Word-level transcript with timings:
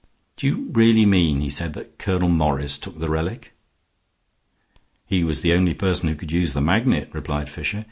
"Do 0.35 0.47
you 0.47 0.69
really 0.73 1.05
mean," 1.05 1.41
he 1.41 1.49
said, 1.51 1.73
"that 1.73 1.99
Colonel 1.99 2.27
Morris 2.27 2.79
took 2.79 2.97
the 2.97 3.07
relic?" 3.07 3.53
"He 5.05 5.23
was 5.23 5.41
the 5.41 5.53
only 5.53 5.75
person 5.75 6.09
who 6.09 6.15
could 6.15 6.31
use 6.31 6.53
the 6.53 6.59
magnet," 6.59 7.11
replied 7.13 7.51
Fisher. 7.51 7.79